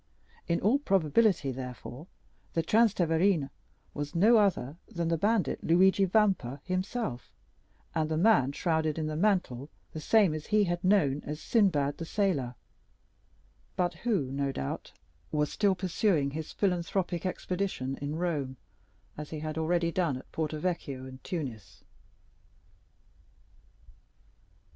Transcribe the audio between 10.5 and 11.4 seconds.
had known as